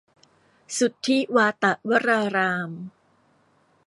[0.77, 2.71] สุทธิวาตวราราม